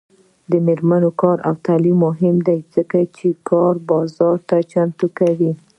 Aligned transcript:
د 0.51 0.51
میرمنو 0.67 1.09
کار 1.21 1.37
او 1.47 1.53
تعلیم 1.65 1.97
مهم 2.07 2.35
دی 2.47 2.59
ځکه 2.75 2.97
چې 3.15 3.27
کار 3.49 3.73
بازار 3.89 4.37
ته 4.49 4.57
چمتو 4.71 5.07
کوي. 5.19 5.51